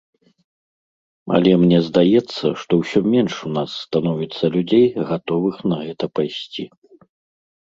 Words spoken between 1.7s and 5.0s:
здаецца, што ўсё менш у нас становіцца людзей,